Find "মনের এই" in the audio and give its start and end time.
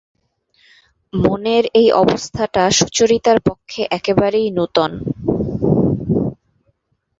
1.13-1.87